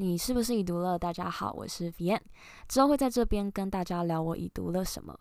[0.00, 0.96] 你是不是已读了？
[0.96, 2.20] 大家好，我是 Vian，
[2.68, 5.18] 之后会在这边跟大家聊我已读了什么。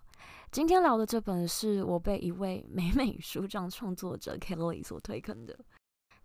[0.52, 5.58] 今天聊的这本是我被一位美美书帐创作者 Kelly 所推坑的，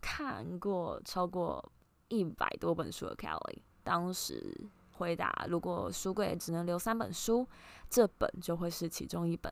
[0.02, 1.66] 看过超过
[2.08, 4.55] 一百多本书的 Kelly，当时
[4.91, 7.48] 回答：如果书柜只能留三本书，
[7.89, 9.50] 这本就会是其中一本。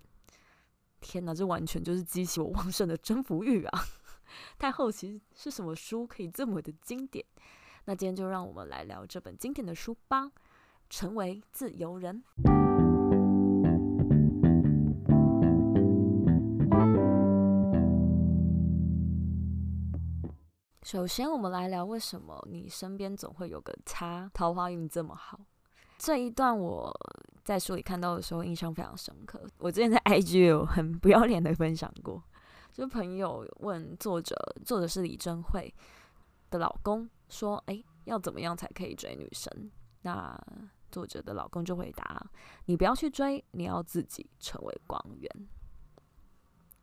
[1.00, 3.82] 天哪，这完全就是激起我旺盛的征服欲啊！
[4.60, 7.24] 太好奇是什么书可以这么的经典。
[7.90, 10.26] 那今天就让我们来聊这本经典的书吧，
[10.88, 12.22] 《成为自由人》。
[20.84, 25.40] 首先，我们来聊为什么你身边总会有个他，桃花运这么好。
[25.98, 26.96] 这一段我
[27.42, 29.44] 在书里看到的时候，印象非常深刻。
[29.58, 32.22] 我之前在 IG 有很不要脸的分享过，
[32.72, 35.74] 就朋友问作者，作者是李贞慧
[36.50, 37.08] 的老公。
[37.28, 39.70] 说，哎，要怎么样才可以追女生？
[40.02, 40.36] 那
[40.90, 42.26] 作者的老公就回答：
[42.64, 45.48] 你不要去追，你要自己成为光源。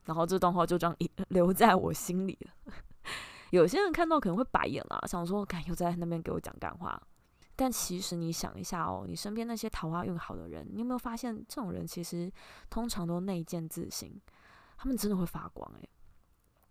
[0.06, 0.95] 然后这段话就这样
[1.28, 2.73] 留在我心里了。
[3.52, 7.02] 有些人看到可能会白眼啦，想说，敢，又在那边给我讲干话。
[7.58, 12.31] 但其实你想一下哦，你身边那些桃花运好的人，你有没有发现，这种人其实
[12.69, 14.22] 通常都内建自信，
[14.78, 15.89] 他们真的会发光诶。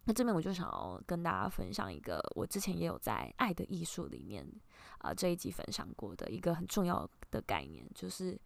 [0.09, 4.47] 那这边我就想要跟大家分享一个，我之前也有在《爱的艺术》里面
[4.99, 8.41] 啊、这一集分享过的一个很重要的概念，就是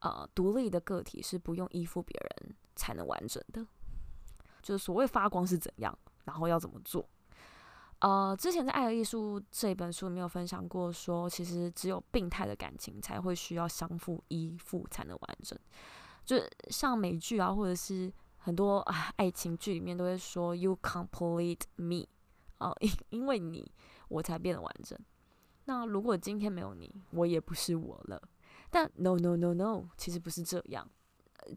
[0.00, 3.64] 呃独立的个体是不用依附别人才能完整的。
[4.62, 7.08] 就是所谓发光是怎样，然后要怎么做？
[8.00, 15.56] 呃，之前在《爱的艺术》这本书里面有分享过说，其实只有病态的感情才会需要相互依附才能完整，
[16.24, 16.36] 就
[16.68, 18.12] 像美剧啊，或者是。
[18.40, 22.06] 很多啊，爱情剧里面都会说 “You complete me”，
[22.58, 23.70] 啊， 因因为你
[24.08, 24.98] 我才变得完整。
[25.66, 28.20] 那如果今天没有你，我也不是我了。
[28.70, 30.88] 但 no no no no，其实不是这样。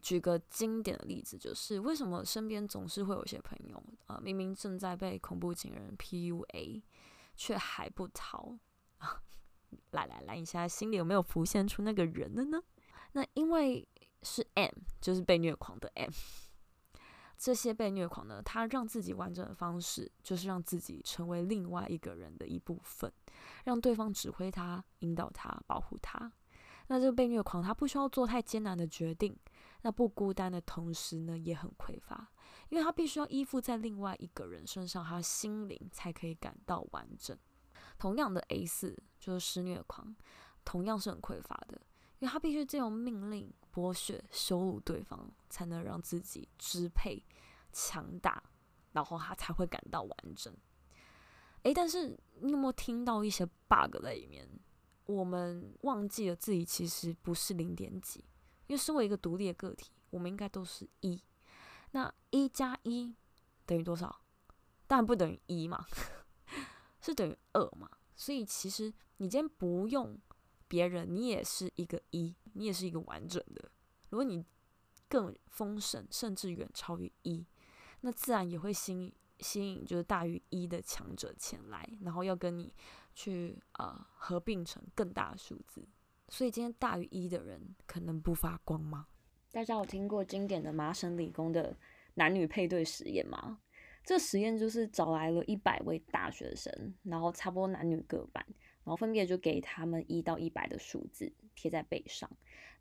[0.02, 6.82] 举个经典的例子，就是为什么身边总是会有些朋友啊，明明正在被恐怖情人 PUA，
[7.36, 8.58] 却还不逃
[9.00, 9.22] 啊？
[9.92, 12.62] 来来来，你现在心里有没有浮现出那个人了呢？
[13.14, 13.88] 那因为
[14.22, 14.72] 是 M，
[15.02, 16.12] 就是被虐狂的 M。
[17.44, 23.12] 这些被虐狂呢，他让自己完整的方式，就是让自己成为另外一个人的一部分，
[23.66, 26.32] 让对方指挥他、引导他、保护他。
[26.88, 29.38] 那这个被虐狂，他不需要做太艰难的决定，
[29.82, 32.32] 那不孤单的同时呢，也很匮乏，
[32.70, 37.38] 因为他必须要依附在另外一个人身上，他心灵才可以感到完整。
[38.00, 40.16] 同样的 A 四就是施虐狂，
[40.64, 41.82] 同样是很匮乏的。
[42.28, 47.24] 他必须借用命令、剥削、羞辱对方，才能让自己支配、
[47.72, 48.44] 强大，
[48.92, 50.56] 然后他才会感到完整。
[51.64, 54.48] 诶，但是你有没有听到一些 bug 在里面？
[55.06, 58.20] 我们忘记了自己其实不是零点几，
[58.68, 61.22] 因为身为一个独立的个体，我们应该都是一。
[61.92, 63.14] 那一加一
[63.66, 64.22] 等于多少？
[64.88, 65.86] 当然不等于一嘛，
[67.02, 67.90] 是等于二嘛。
[68.16, 70.20] 所以其实你今天不用。
[70.74, 73.70] 别人，你也是一个一，你也是一个完整的。
[74.10, 74.44] 如果你
[75.08, 77.46] 更丰盛，甚至远超于一，
[78.02, 82.74] 那自然也会吸引吸引就是大于一的强者前来，然后要跟你
[83.14, 85.88] 去呃合并成更大的数字。
[86.30, 89.06] 所以今天大于一的人可能不发光吗？
[89.52, 91.78] 大家有听过经典的麻省理工的
[92.16, 93.60] 男女配对实验吗？
[94.04, 98.44] 这实验就是找来了一百位大学生，然后差不多男女各半。
[98.84, 102.30] 然后分别就给他们一到一百的数字贴在背上，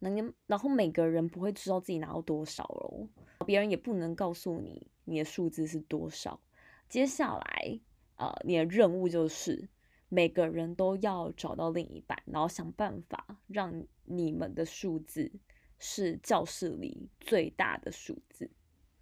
[0.00, 3.08] 那你然后每个人不会知道自己拿到多少哦，
[3.46, 6.40] 别人也不能告诉你你的数字是多少。
[6.88, 7.80] 接下来，
[8.16, 9.68] 呃，你的任务就是
[10.08, 15.32] 每个人都要找到另一半，然后想办法让你们的数字
[15.78, 18.50] 是教室里最大的数字。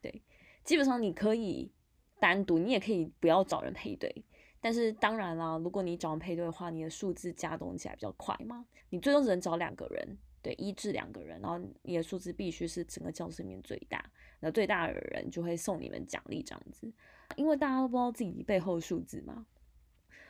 [0.03, 0.23] 对，
[0.65, 1.73] 基本上你可以
[2.21, 4.23] 单独，你也可以不要找人配对。
[4.63, 8.67] 但是当然啦，如果你找人配对的话，你的数字加总起来比较快嘛。
[8.91, 14.05] 你最多只能找两个人，对，一至两个人，然后你的数字必须是整个教室里面最大，
[14.39, 16.93] 那最大的人就会送你们奖励这样子。
[17.37, 19.47] 因为大家都不知道自己背后数字嘛。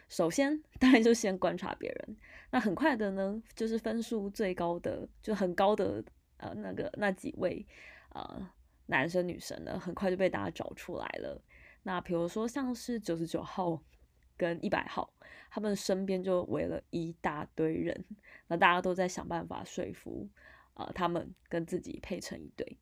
[0.09, 2.17] 首先，当然就先观察别人，
[2.53, 6.05] 那很快的呢，就是分数最高的，就很高的
[6.37, 7.67] 呃那个那几位
[8.11, 8.49] 呃
[8.87, 11.43] 男生女生呢，很快就被大家找出来了。
[11.83, 13.83] 那比如说像是九十九号。
[14.41, 15.13] 跟一百号，
[15.51, 18.03] 他们身边就围了一大堆人，
[18.47, 20.27] 那大家都在想办法说服，
[20.73, 22.79] 呃，他们跟自己配成一对。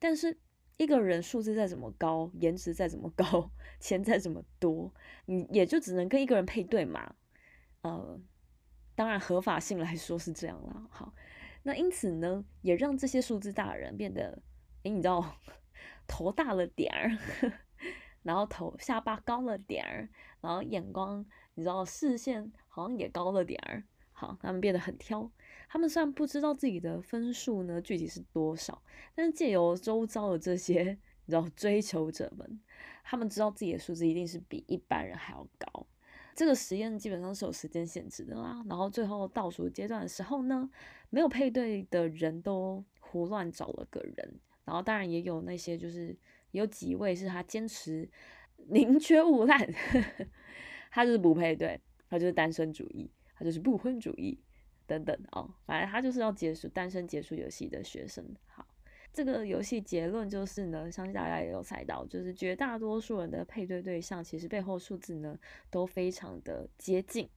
[0.00, 0.36] 但是
[0.76, 3.48] 一个人数字再怎么高，颜值再怎么高，
[3.78, 4.92] 钱再怎么多，
[5.26, 7.14] 你也就只能跟一个人配对嘛。
[7.82, 8.20] 呃，
[8.96, 10.88] 当然合法性来说是这样啦。
[10.90, 11.14] 好，
[11.62, 14.42] 那因此呢，也让这些数字大人变得，
[14.82, 15.38] 诶，你知道，
[16.08, 17.16] 头大了点儿，
[18.26, 20.08] 然后头下巴高了点儿，
[20.40, 21.24] 然后眼光，
[21.54, 23.84] 你知道视线好像也高了点儿。
[24.10, 25.30] 好，他们变得很挑。
[25.68, 28.82] 他们虽然不知道自己的分数呢具体是多少，
[29.14, 32.60] 但是借由周遭的这些，你知道追求者们，
[33.04, 35.86] 他们知道自己的数字一定是比一般人还要高。
[36.34, 38.60] 这个实验基本上是有时间限制的啦。
[38.68, 40.68] 然后最后倒数阶段的时候呢，
[41.10, 44.40] 没有配对的人都胡乱找了个人。
[44.64, 46.16] 然后当然也有那些就是
[46.50, 48.08] 有几位是他坚持
[48.68, 49.68] 宁缺毋滥，
[50.90, 53.10] 他就是不配对，他就是单身主义。
[53.38, 54.40] 他就是不婚主义
[54.86, 58.24] 等等哦，反正他就是要结束单身结束游戏的学生。
[58.46, 58.66] 好，
[59.12, 65.38] 这个游戏结论就是呢，相信大家也有猜到，就是绝大多数人的配对对象其实背后数字呢
[65.70, 67.28] 都非常的接近，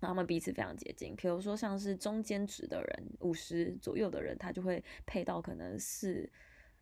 [0.00, 1.14] 他们彼此非常接近。
[1.14, 6.28] 比如说像是中间值的人，五十左右的人，他就会配到可能是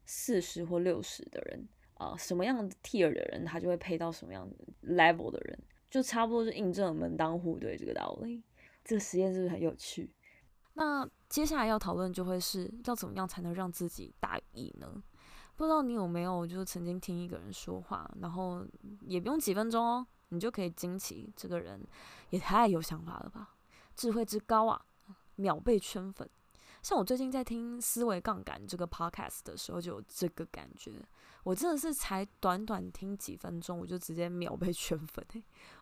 [0.07, 4.57] 四十或六十的人啊，什么样的 tier 的人，他就会配到什么样的
[4.95, 5.59] level 的人。
[5.91, 8.43] 就差不多是印证门当户对这个道理。
[8.85, 10.13] 这个实验是不是很有趣？
[10.75, 15.03] 那接下来要讨论就会是要怎么样才能让自己大于呢？
[15.57, 18.67] 不知道你有没有就是曾经听一个人说话，然后
[19.01, 21.81] 也不用几分钟哦，你就可以惊奇这个人
[22.29, 23.55] 也太有想法了吧，
[23.95, 24.85] 智慧之高啊，
[25.37, 26.29] 秒被圈粉。
[26.87, 31.05] 像我最近在听思维杠杆这个 podcast 的时候，就有这个感觉。
[31.43, 35.27] 我真的是才短短听几分钟，我就直接秒被圈粉，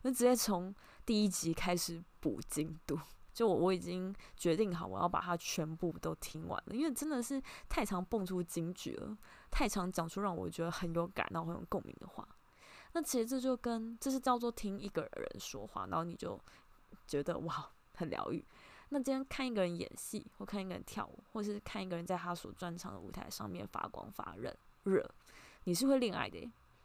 [0.01, 0.73] 我就直接从
[1.05, 2.99] 第一集开始补进度。
[3.31, 9.15] 就我我已经决定好，我要把它全部都听完了，因为真的是太常蹦出金句了，
[9.51, 12.27] 太常讲出让我觉得很有感，然后很有共鸣的话。
[12.93, 16.39] 那其实这就跟这是叫做听一个人说话，然后你就
[17.05, 18.43] 觉得哇，很疗愈。
[18.89, 25.09] 那今天看一个人演戏，或看一个人跳舞，或是看一个人在他所专长的舞台上面发光发热热，
[25.63, 26.37] 你是会恋爱的。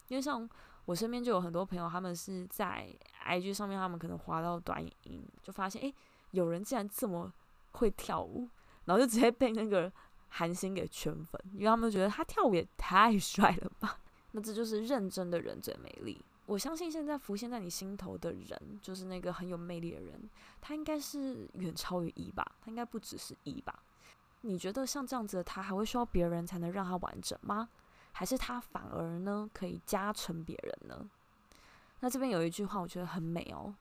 [0.08, 0.48] 因为像
[0.86, 2.88] 我身边就有很多朋友，他们是在
[3.24, 5.94] IG 上面，他们可能滑到短影音，就发现诶，
[6.32, 7.32] 有人竟然这么
[7.72, 8.48] 会跳舞，
[8.86, 9.92] 然后就直接被那个
[10.28, 14.00] 韩星给圈粉，因为他们觉得他跳舞也太 帅了吧。
[14.32, 16.20] 那这就是认真的人最美丽。
[16.50, 20.28] 我相信现在浮现在你心头的人，就是那个很有魅力的人，
[20.60, 22.44] 他应该是远超于一吧？
[22.60, 23.84] 他应该不只是一吧？
[24.40, 27.68] 你觉得像这样子的他，还会需要别人才能让他完整吗？
[28.10, 31.08] 还是他反而呢可以加成别人呢？
[32.00, 33.72] 那这边有一句话我觉得很美哦，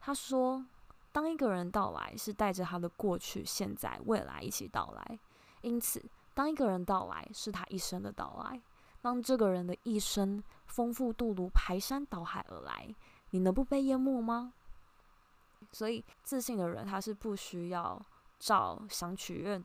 [0.00, 0.64] 他说
[1.12, 5.18] ：“当一个人到来，是带着他的过去、现在、未来一起到来，
[5.60, 6.02] 因此，
[6.32, 8.58] 当一个人到来，是他一生的到来。
[9.02, 10.42] 当这个人的一生。”
[10.76, 12.94] 丰富度如排山倒海而来，
[13.30, 14.52] 你能不被淹没吗？
[15.72, 17.98] 所以自信的人，他是不需要
[18.38, 19.58] 照想取悦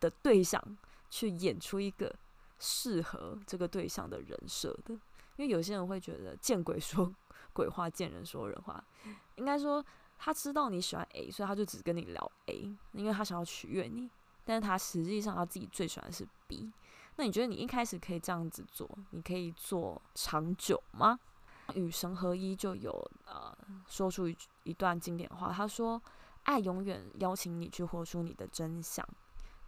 [0.00, 0.62] 的对象
[1.08, 2.14] 去演出一个
[2.58, 4.92] 适合这个对象的人设的，
[5.36, 7.10] 因为有些人会觉得见鬼说
[7.54, 8.84] 鬼话，见人说人话。
[9.36, 9.82] 应该说，
[10.18, 14.10] 他知道你喜欢 A，所以他就只跟你聊 A，因为他想要取悦你，
[14.44, 16.70] 但是他实际上他自己最喜欢的是 B。
[17.20, 21.20] 那你觉得你一开始可以这样子做，你可以做长久吗？
[21.74, 22.90] 与神合一就有
[23.26, 23.54] 呃
[23.86, 26.00] 说出一一段经典话，他说
[26.44, 29.06] ：“爱永远邀请你去活出你的真相。”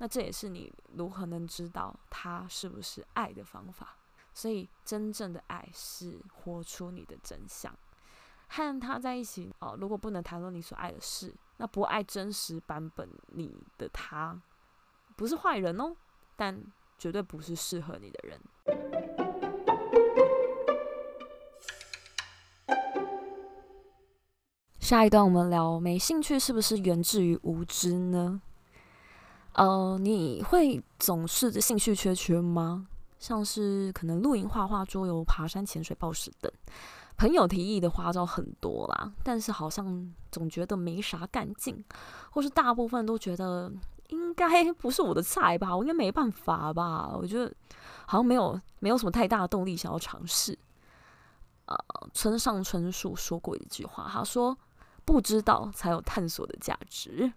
[0.00, 3.98] 那这也是你如何能知道他是不是爱的方法。
[4.32, 7.70] 所以真正的爱是活出你的真相，
[8.48, 14.40] 和他在一起哦、如果不能谈论你所爱的事，那不爱真实版本你的他，
[15.16, 15.94] 不是坏人哦，
[16.34, 16.58] 但。
[17.02, 18.40] 绝对不是适合你的人。
[24.78, 28.40] 下一段我们聊，没兴趣是不是源自于无知呢？
[29.54, 32.86] 呃，你会总是兴趣缺缺吗？
[33.18, 36.52] 像是可能露营、画画、桌游、爬山、潜水、暴食等。
[37.16, 41.84] 朋友提议的花招很多啦，但是好像总觉得没啥干劲，
[42.30, 43.72] 或是大部分都觉得。
[44.34, 45.76] 该不是我的菜吧？
[45.76, 47.08] 我应该没办法吧？
[47.14, 47.52] 我觉得
[48.06, 50.58] 好像没有没有什么太大的动力想要尝试。
[51.66, 51.76] 呃，
[52.12, 54.58] 村上春树说过一句话，他说
[55.06, 57.32] ：“不知道才有探索的价值。”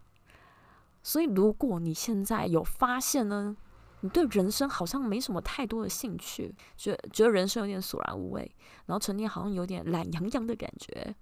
[1.04, 3.56] 所以，如果你现在有发现呢，
[4.02, 8.52] 你对人生好像没什么太多的兴趣，觉觉得人生有点索然无味，
[8.88, 11.16] 然后成天好像有点懒洋洋的感觉，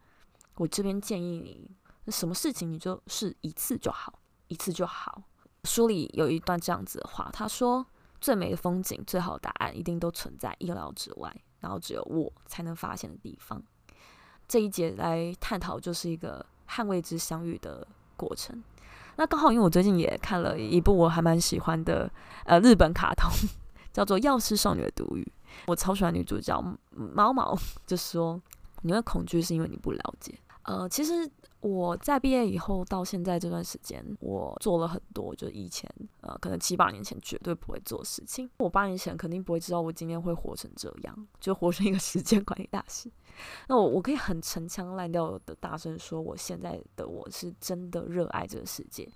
[0.56, 1.70] 我这边建议你，
[2.12, 5.22] 什么事情你就试一次就好，一次就好。
[5.64, 7.86] 书里有一段这样子的话，他说
[8.20, 13.62] ：“最美的风景、最好的答案，一定都存在意料之外，然后只有我才能发现的地方。”
[14.48, 18.62] 这一节来探讨，就是一个和未知相遇的过程。
[19.16, 22.12] 那刚好因为我最近也看了一部我还蛮喜欢的
[22.46, 23.32] 呃日本卡通，
[23.94, 25.24] 叫做《药师少女的独语》。
[25.68, 28.42] 我超喜欢女主角毛毛，就说
[28.82, 30.38] 你会恐惧是因为你不了解。
[30.64, 31.32] 呃，其实。
[31.64, 35.90] 我在毕业以后到现在这段时间，我做了很多，就以前
[36.20, 38.50] 呃，可能七八年前绝对不会做的事情。
[38.58, 43.10] 我八年前肯定不会知道我今天会活成这样，就活成一个时间管理大师。
[43.70, 49.10] 那我我可以很陈腔滥调的大声说，我现在的我是真的热爱这个世界。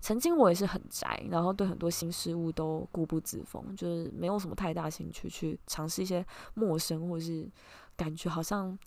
[0.00, 6.24] 曾经我也是很宅，然后对很多新事物都固步自封，就是没有什么太大兴趣去尝试一些
[6.54, 7.50] 陌生或是
[7.96, 8.78] 感觉好像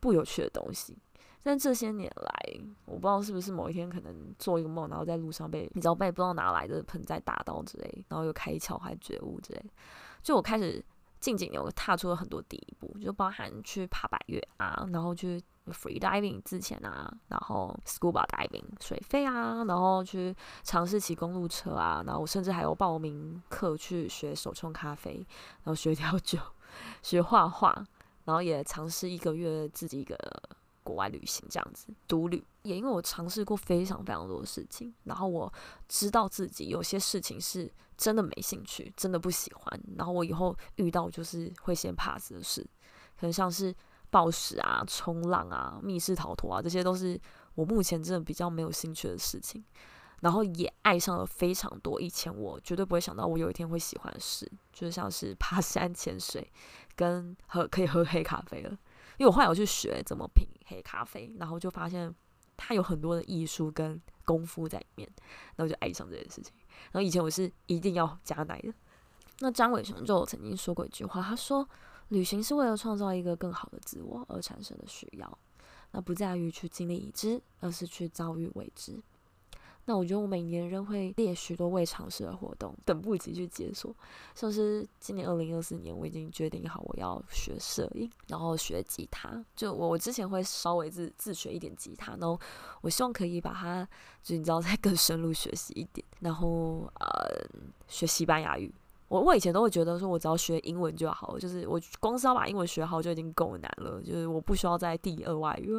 [0.00, 0.94] 不有趣的东西。
[1.48, 9.64] 但这些年来，我不知道是不是某一天可能做一个梦，然后在路上被你知道被不知道哪来的盆栽打到之类，然后又开窍还觉悟之类，
[10.22, 10.84] 就我开始
[11.20, 25.26] 近几年我踏出了很多第一步，就包含去爬百岳啊，然后去 free diving 之前啊，然后 scuba diving 水肺啊，然后去尝试骑公路车啊，然后我甚至还有报名课去学手冲咖啡，
[25.64, 26.38] 然后学调酒，
[27.02, 27.72] 学画画，
[28.26, 30.14] 然后也尝试一个月自己一个。
[30.88, 35.52] 国外旅行这样子独旅，也因为我尝试过非常非常多的事情，然后我
[35.86, 42.62] 知道自己有些事情是真的没兴趣，真的不喜欢，然后我以后遇到就是会先 pass 的事，
[43.20, 43.74] 可能像是
[44.08, 47.20] 暴食啊、冲浪啊、密室逃脱啊，这些都是
[47.54, 49.62] 我目前真的比较没有兴趣的事情，
[50.20, 56.50] 然后也爱上了非常多以前我绝对不会想到我有一天会喜欢的事，就是像是爬山、潜水，
[56.96, 58.78] 跟喝可以喝黑咖啡了。
[59.18, 62.12] 因为我后来有去学怎么品黑咖啡，然后就发现
[62.56, 65.08] 它有很多的艺术跟功夫在里面，
[65.56, 66.52] 然后就爱上这件事情。
[66.92, 68.72] 然后以前我是一定要加奶的。
[69.40, 71.68] 那张伟雄就曾经说过一句话，他说
[72.08, 75.38] ：“旅行是为了创造一个更好的自我而产生的需要，
[75.92, 79.00] 那不在于去经历已知，而是去遭遇未知。”
[79.88, 83.90] 那我觉得我每年仍会列许多未尝试的活动，等不及去解锁。
[84.34, 89.42] 像是今年二零二四年，我已经决定好我要学摄影，然后学吉他。
[89.56, 92.38] 就我我之前会稍微自自学一点吉他，然后
[92.82, 93.88] 我希望可以把它，
[94.22, 97.48] 就你知道再更深入学习一点，然后呃
[97.86, 98.70] 学西班牙语。
[99.08, 105.72] 我我以前都会觉得说，我只要学英文就好，就是我光是要把英文学好就已经够难了，就是我不需要再第二外语。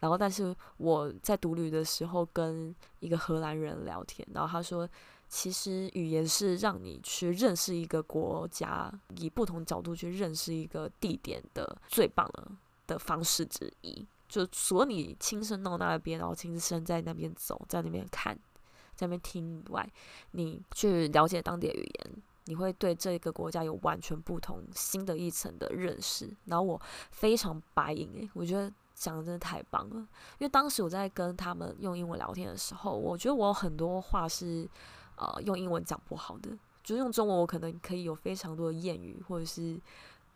[0.00, 4.86] 然后，但是我在独旅的时候跟一个荷兰人聊天，然后他说，
[5.26, 12.48] 其实语言是让你去认识一个国家，以不同角度去认识一个地点的最棒的
[12.86, 14.06] 的方式之一。
[14.28, 18.36] 就除了你亲身到那边，然后亲身在那边走，在那边看，
[18.94, 19.88] 在那边听以外，
[20.32, 22.22] 你去了解当地的语言。
[22.46, 26.28] 你会对这个国家有完全不同、新的一层的认识。
[26.46, 29.96] 然后我非常白银诶，我觉得讲的真的太棒了。
[29.96, 34.68] 因为当时我在跟他们用英文聊天的时候，我觉得我有很多话是
[35.16, 36.50] 呃用英文讲不好的，
[36.82, 39.60] 就是用中文我可能可以有非常多的谚语，或者是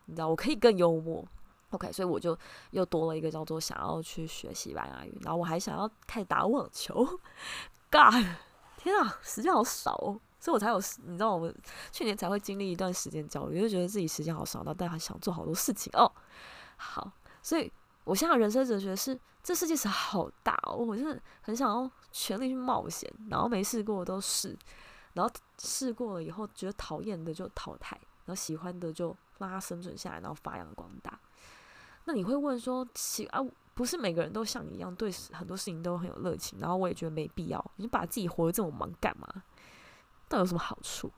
[0.05, 1.25] 你知道我可以更幽默。
[1.69, 2.37] OK，所以我就
[2.71, 7.07] 又多了一个叫做想要去学西班牙语，然后我还想要开始打网球。
[7.89, 8.25] God，
[8.77, 10.19] 天啊，时间好少哦。
[10.41, 11.55] 所以我才有，你知道，我们
[11.91, 16.11] 去年才会经历一段时间焦虑，就觉得自己时间好少，然后但还想做好多事情哦。
[16.77, 17.11] 好，
[17.43, 17.71] 所以
[18.03, 24.57] 我现在人生哲学是：这世界是好大哦，我真的很想要全力去冒险，然后没试过都试，
[25.13, 27.95] 然后试过了以后觉得讨厌的就淘汰，
[28.25, 31.19] 然后喜欢的就让它生存下来，然后发扬光大。
[32.05, 33.39] 那你会问说，其啊，
[33.75, 39.43] 不是每个人都像你一样对很多事情都很有热情，然后我也觉得没必要，你把自己活得这么忙干嘛？
[40.31, 41.11] 那有什么好处？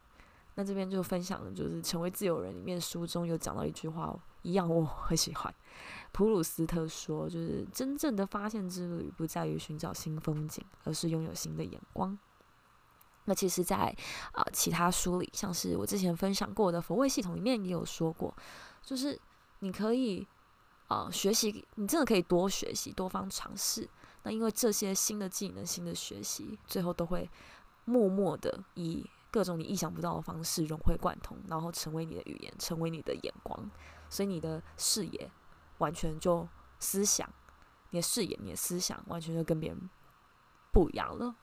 [0.55, 5.51] 那这边就分享的就是《成为自由人》里面书中有讲到一句话，一样我很喜欢。
[6.12, 12.15] 普鲁斯特说：“就是真正的发现之旅，不在于寻找新风景，而是拥有新的眼光。”
[13.25, 13.96] 那其实在，
[14.32, 18.32] 啊其他书里，像是我之前分享过的佛位系统里面也有说过，
[18.84, 19.20] 就是
[19.60, 20.27] 你可以
[20.88, 23.89] 啊、学习，你真的可以多学习，多方尝试。
[24.22, 27.27] 那因为这些新的技能、新的学习，最后都会。
[27.86, 33.70] 默默的以各种你意想不到的方式融会贯通，然后成为你的语言，成为你的眼光，
[34.10, 35.30] 所以你的视野
[35.80, 36.48] 完全就
[36.80, 37.28] 思想，
[37.90, 39.90] 你的视野、你的思想完全就跟别人
[40.72, 41.36] 不一样了。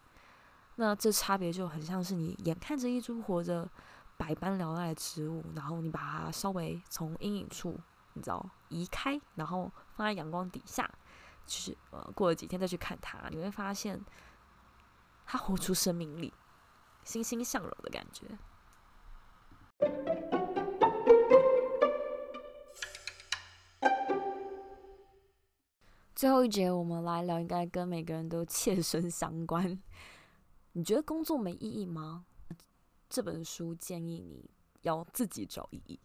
[0.76, 3.68] 那这差别就很像是你眼看着一株活着
[4.16, 7.78] 百般缭乱的植物，然后你把它稍微从阴影处
[8.14, 10.88] 你知道移开，然后放在阳光底下，
[11.44, 14.00] 就是呃过了几天再去看它，你会发现。
[15.32, 16.34] 他活出生命力，
[17.04, 18.26] 欣欣向荣的感觉。
[26.16, 29.80] 最后一节，我们来聊，应该跟每个人都切身相关。
[30.72, 32.26] 你觉得工作没意义吗？
[33.08, 34.50] 这本书建议你
[34.82, 36.00] 要自己找意义。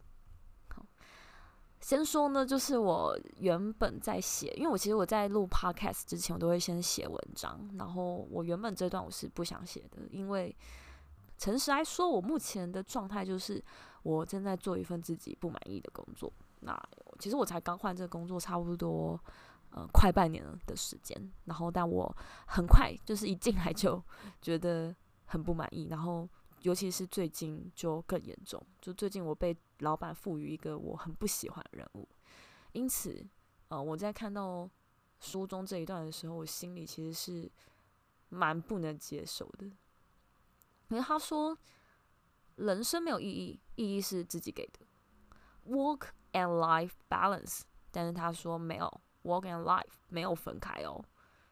[1.86, 7.60] 先说呢，就是我原本在写，因为我其实我在录 podcast 之前，我都会先写文章。
[7.78, 10.52] 然后我原本这段我是不想写的，因为
[11.38, 13.62] 诚实来说，我目前的状态就是
[14.02, 16.32] 我正在做一份自己不满意的工作。
[16.58, 16.76] 那
[17.20, 19.16] 其实我才刚换这个工作，差不多
[19.70, 21.16] 呃快半年的时间。
[21.44, 22.12] 然后，但我
[22.48, 24.02] 很快就是一进来就
[24.42, 24.92] 觉得
[25.26, 26.28] 很不满意，然后。
[26.66, 32.08] 尤其是最近就更严重，就最近我被老板赋予一个我很不喜欢的任务，
[32.72, 33.24] 因此，
[33.68, 34.68] 呃，我在看到
[35.20, 37.48] 书中这一段的时候，我心里其实是
[38.30, 39.64] 蛮不能接受的。
[40.88, 41.56] 因为他说，
[42.56, 44.80] 人生没有意义，意义是自己给的
[45.68, 47.60] ，work and life balance。
[47.92, 51.00] 但是他说没有，work and life 没有分开哦，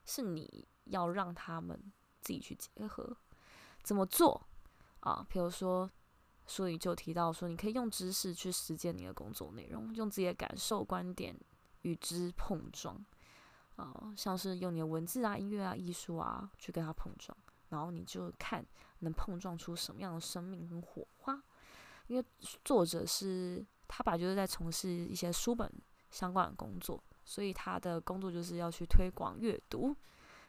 [0.04, 1.80] 是你要让他们
[2.21, 3.16] 自己去结合，
[3.85, 4.49] 怎么做？
[5.04, 5.90] 啊，比如说
[6.46, 11.38] 书里就提到说，你可以用知识去实践你的工作内容，用自己的感受、观点
[11.82, 12.96] 与之碰撞，
[13.76, 17.37] 啊，像是用你的文字啊、音乐啊、艺术啊去跟它碰撞，
[17.68, 18.64] 然后你就看
[19.00, 21.38] 能碰撞出什么样的生命跟火花。
[22.06, 22.25] 因为
[22.64, 25.70] 作者是他本来就是在从事一些书本
[26.11, 29.94] 相关的工作，所以他的工作就是要去推广阅读，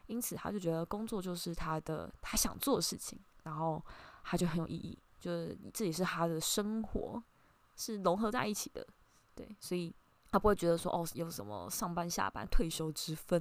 [0.08, 3.84] 因此他就觉得工作就是他的他想做的事情，然后。
[4.28, 7.24] 他就很有意义，就是这也是他的生活
[7.76, 8.86] 是融合在一起的，
[9.36, 9.94] 对，所以
[10.32, 13.40] 他不会觉得说哦有什么上班下班退休之分，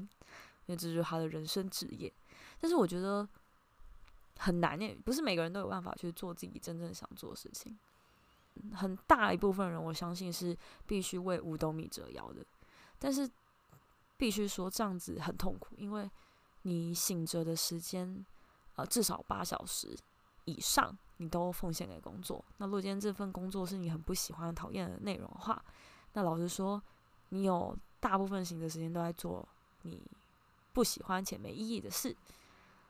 [0.67, 2.13] 因为这就是他的人生职业。
[2.61, 3.27] 但是我觉得
[4.37, 7.75] 很难耶，不是每个人都有办法去做自己真正想做的事情。
[8.75, 12.45] 很大一部分人，我相信是必须为五斗米折腰的，
[12.99, 13.29] 但是
[14.19, 16.11] 必须说这样子很痛苦，因为
[16.63, 18.25] 你醒着的时间
[18.77, 19.97] 呃至少八小时。
[20.47, 25.65] 以上你都奉献给工作，那如果今天这份工作是你很不喜欢、讨厌的内容的话，
[26.13, 26.83] 那老实说，
[27.31, 29.49] 你有大部分醒的时间都在做
[29.83, 30.03] 你
[30.73, 32.15] 不喜欢且没意义的事。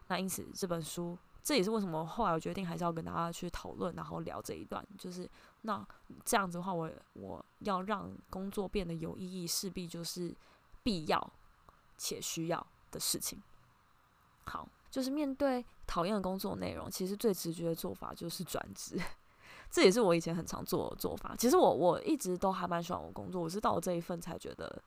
[0.09, 5.31] 那因此这本书，这也是为什么后来我决定还是要跟大家去讨论，然后聊这一段，就是
[5.63, 5.87] 那
[6.25, 10.35] 这样子的话，我我要让工作变得有意义，势必就是
[10.83, 11.33] 必要
[11.97, 13.41] 且需要的事情。
[14.47, 14.69] 好。
[14.95, 18.97] 就是面对讨厌的工作内容，其实最直觉的做法就是转职，
[19.69, 21.35] 这也是我以前很常做的做法。
[21.37, 24.81] 其实我我一直都还蛮喜欢我工作，我是到了这一份才觉得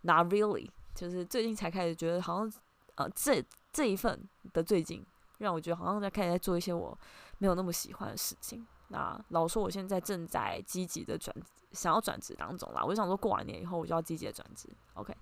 [0.00, 2.50] not really，就是最近才开始觉得好像
[2.94, 5.04] 呃这这一份的最近
[5.36, 6.98] 让我觉得好像在开始在做一些我
[7.36, 8.66] 没有那么喜欢的事情。
[8.88, 11.36] 那老说，我现在正在积极的转
[11.72, 14.70] 想要转职当中啦，我就想说过完年以后我就要积极的转职。
[14.94, 15.14] OK，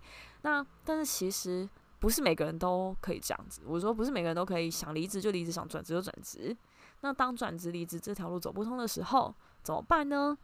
[0.42, 1.68] 那但是其实。
[1.98, 3.62] 不是每个人都可以这样子。
[3.66, 6.56] 我说不是每个人都可以想离职就离职，想转职就转职。
[7.00, 10.37] 那当转职离职这条路走不通的时候，怎么办呢？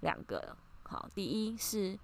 [0.00, 1.98] 两个，好，第一是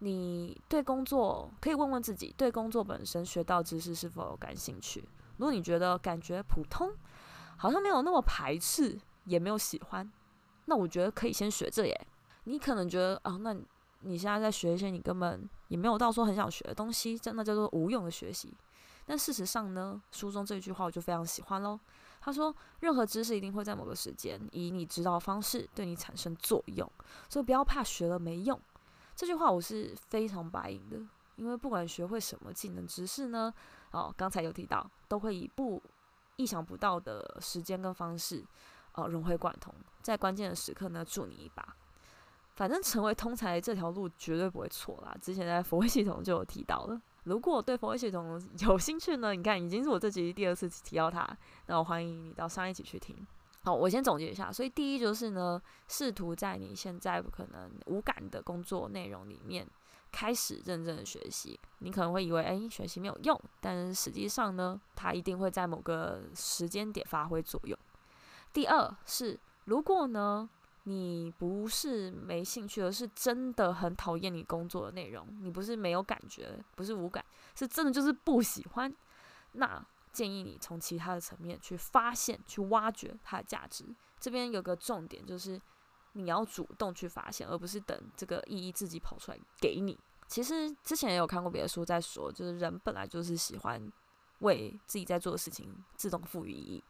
[0.00, 5.02] 你对工作可以问问自己，对工作本身学到知识是否有感兴趣。
[5.38, 6.92] 如果你觉得感觉普通，
[7.56, 10.08] 好像没有那么排斥，也没有喜欢，
[10.66, 12.06] 那我觉得可以先学这耶。
[12.44, 13.56] 你可能觉得啊，那
[14.04, 15.48] 你现在在学一些你根本。
[15.68, 18.54] 也没有到说很想学的东西，真的叫做无用的学习。
[19.06, 21.80] 但事实上呢，书中这句话我就非常喜欢喽。
[22.20, 26.88] 他说：“任何知识一定会在某个时间以你知道的方式对你产生作用，
[27.28, 28.60] 所以不要怕学了没用。”
[29.16, 30.98] 这句话我是非常白银的，
[31.34, 33.52] 因为不管学会什么技能知识呢，
[33.90, 35.82] 哦，刚才有提到，都会以不
[36.36, 38.44] 意想不到的时间跟方式，
[38.92, 41.74] 哦，融会贯通，在关键的时刻呢，助你一把。
[42.54, 45.14] 反正成为通才这条路绝对不会错啦。
[45.20, 47.00] 之前在佛威系统就有提到了。
[47.24, 51.26] 如果对佛威系统有兴趣呢，你看已经是我这集第二次提到它，
[51.66, 53.16] 那我欢迎你到上一集去听。
[53.62, 54.52] 好，我先总结一下。
[54.52, 59.66] 所以第一就是呢，试图在你现在不可能无感的工作内容里面
[60.12, 61.58] 开始认真的学习。
[61.78, 67.78] 你可能会以为，诶，学习没有用，但是实际上呢，它一定会在某个时间点发挥作用。
[68.52, 70.46] 第二是，如果呢，
[70.84, 75.26] 你不是没兴趣，而是真的很讨厌你工作的内容。
[75.40, 78.94] 你不是没有感觉，不是无感，是真的就是不喜欢。
[79.52, 83.84] 那建议你从其他的层面去发现、去挖掘它的价值。
[84.20, 85.60] 这边有个重点，就是
[86.12, 89.98] 你要主动去发现，而不是等这个意义自己跑出来给你。
[90.26, 93.90] 其实之前也有看过别的书在说，就是人本来就是喜欢
[94.40, 96.84] 为自己在做的事情自动赋予意义。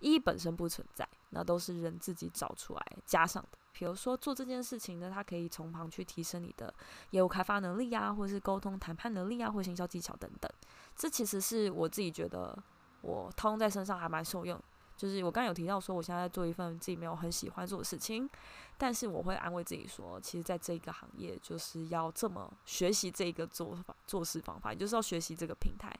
[0.00, 3.58] 意义本身不存在，那都是人自己找出来加上的。
[3.72, 6.72] 比如说做这件事情呢，它可以从旁去提升你的
[7.10, 10.50] 业务开发能力啊，或者是沟通谈判能力啊，或行销技巧等等。
[10.96, 12.56] 这其实是我自己觉得
[13.00, 14.60] 我套用在身上还蛮受用。
[14.96, 18.28] 就是我刚有提到说，我现在在做一份自己没有很喜欢做的事情，
[18.76, 25.90] 但是我会安慰自己说，其实在这个行业就是要这么学习这个做法做事方法，也就是要学习这个平台，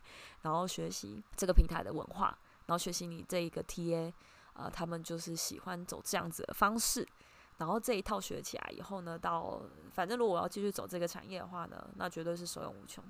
[0.42, 4.12] 然后学习这个平台的文化，然后学习你这一个 TA，
[4.60, 7.06] 呃，他们就是喜欢走这样子的方式。
[7.58, 13.04] 然后这一套学起来以后呢，到反正如果我要继续走这个产业的话呢，那绝对是受用无穷。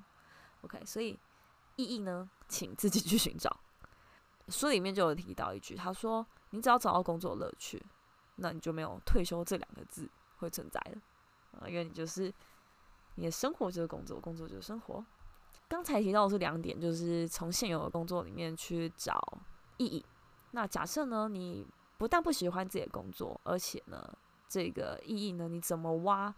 [0.63, 1.19] OK，所以
[1.77, 3.55] 意义呢，请自己去寻找。
[4.49, 7.81] 书里面就有提到一句，他说：“你只要找到工作乐趣，
[8.37, 11.01] 那你就没有退休这两个字会存在了
[11.61, 12.33] 啊，因为你就是
[13.15, 15.05] 你的生活就是工作，工作就是生活。”
[15.69, 19.39] 刚才提到的是两点，就是从现有的工作里面去找
[19.77, 20.05] 意义。
[20.53, 21.67] 那假设呢，你
[21.99, 24.13] 不但不喜欢自己的工作，而且呢，
[24.49, 25.49] 这个意义呢？
[25.49, 26.35] 你怎么挖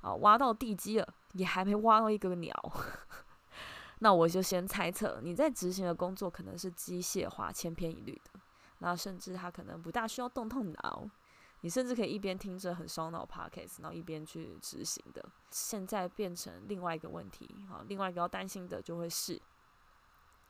[0.00, 0.14] 啊？
[0.16, 2.54] 挖到地基了，也还没挖到一个鸟。
[4.00, 8.40] 那我就先猜测，你在执行的工作可能是机械化、千篇一律的。
[8.78, 11.08] 那甚至他可能不大需要动动脑，
[11.62, 15.24] 你甚至可以一边听着很烧脑 podcast，然后一边去执行的。
[15.48, 19.40] 现在变成另外一个问题啊，另外一个要担心的就会是，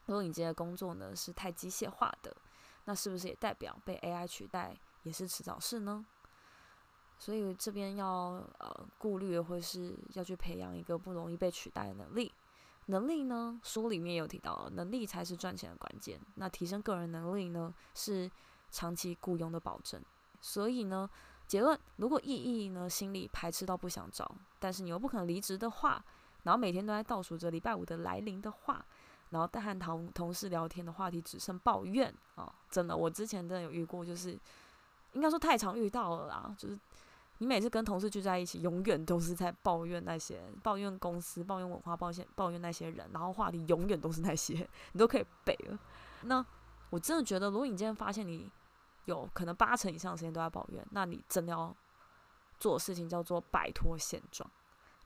[0.07, 2.35] 如果你今天的工作呢是太机械化的，
[2.85, 6.05] 那是不是也代表被 AI 取代也是迟早事呢？
[7.19, 8.07] 所以这边要
[8.59, 12.33] 呃顾虑的，或是要去培养一个不容易被取代的能力。
[12.87, 16.21] 能力呢，书里面有提到，能力才是赚钱的关键。
[16.35, 18.31] 那提升个人能力呢，是
[18.71, 20.03] 长期雇佣的保证。
[20.41, 21.09] 所以呢，
[21.47, 26.05] 结论：如果意义呢，心里排斥到不想找，但是你又不可能离职的话，
[26.43, 28.85] 然后每天都在倒数着礼拜五的来临的话，
[29.31, 34.39] 然后但和同同事聊天的话题只剩抱怨啊、真的，我之前真的有遇过，就是
[35.13, 36.79] 应该说太常遇到了啦，就是。
[37.39, 45.79] 你每次跟同事聚在一起，永远都是在抱怨那些，抱怨公司，抱怨文化，抱怨抱怨那些人，然后话题永远都是那些，你都可以背了。
[46.23, 46.47] 那
[46.91, 48.49] 我真的觉得，如果你今天发现你
[49.07, 51.75] 有可能八成以上的时间都在抱怨，那你真的要
[52.61, 54.49] 做的事情叫做摆脱现状，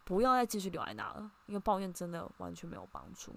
[0.05, 3.35] 不要再继续留在那了，因为抱怨真的完全没有帮助，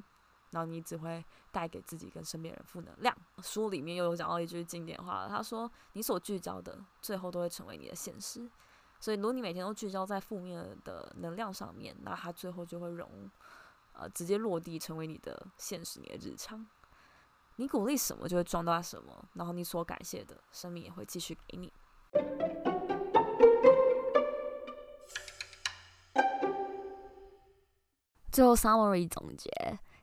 [0.51, 3.15] 然后你只会带给自己跟身边人负能量。
[3.41, 8.49] 书里面又有讲到一句经典话，他说：“你所聚焦的，最后都会成为你的现实。”
[8.99, 13.29] 所以，如果你每天都聚焦在负面的能量上面，那它最后就会融，
[13.93, 16.63] 呃，直接落地成为你的现实，你的日常。
[17.55, 21.73] 你鼓励什么，就会撞到什么，然后你所感谢的，生命也会继续给你。
[28.31, 29.49] 最后，summary 总结：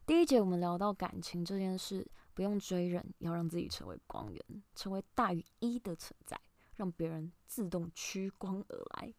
[0.08, 4.42] 第一节我们聊到感情这件事，不用追人，要让自己成为光源，
[4.74, 6.40] 成为大于一的存在。
[6.76, 9.12] 让别人自动趋光而来。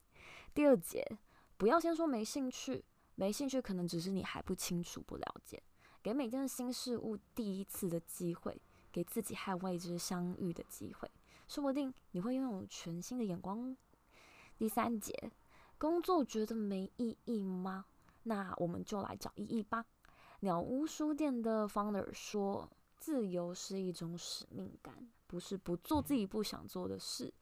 [0.52, 1.06] 第二节，
[1.58, 5.62] 不要先说没兴趣，没兴趣可能只是你还不清楚、不了解。
[6.02, 8.60] 给每件新事物第一次的机会，
[8.92, 11.12] 给自己和未知相遇的机会，
[11.48, 13.78] 说不定你会拥有全新的眼光。
[14.58, 15.32] 第三节，
[15.78, 17.86] 工作觉得没意义吗？
[18.24, 19.86] 那我们就来找意义吧。
[20.40, 27.34] 鸟屋书店的 founder 说：“自由是一种使命感，不是不做自己不想做的事。”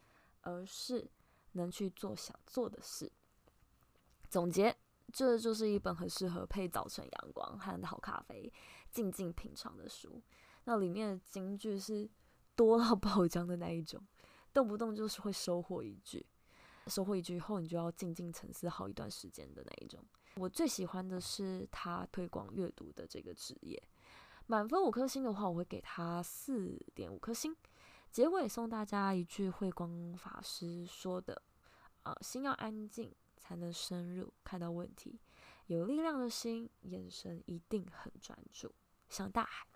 [0.41, 1.11] 而是
[1.53, 3.11] 能去做想做的事。
[4.29, 4.73] 总结，
[5.11, 8.49] 这就是一本很适合配早晨阳光和好咖啡，
[8.89, 10.21] 静静品尝的书。
[10.63, 12.09] 那里面的金句是
[12.55, 14.01] 多到爆浆的那一种，
[14.53, 16.25] 动不动就是会收获一句，
[16.85, 20.01] 收获一句后，你就要静静沉思好一段时间的那一种。
[20.37, 23.81] 我最喜欢的是他推广阅读的这个职业。
[24.45, 27.55] 满分五颗星的话，我会给他四点五颗星。
[28.11, 31.41] 结尾送大家一句慧光法师说的
[32.03, 35.19] ：“啊、心要安静，才能深入看到问题。
[35.65, 38.71] 有力量的心，眼神一定很专注，
[39.09, 39.67] 像大海。”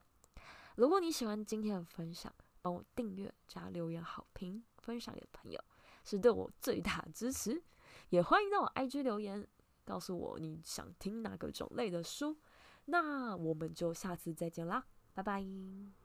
[0.78, 5.62] 如果你喜欢今天的分享，帮我订阅加留言好评，分享给朋友，
[6.06, 7.62] 是对我最大的支持。
[8.10, 9.46] 也欢迎到我 IG 留言，
[9.92, 12.38] 告诉我你想听哪个种类的书。
[12.86, 16.01] 那我们就下次再见啦，拜拜。